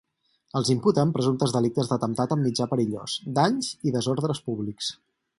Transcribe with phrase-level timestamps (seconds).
[0.59, 4.89] Els imputen presumptes delictes d’atemptat amb mitjà perillós, danys i desordres públics.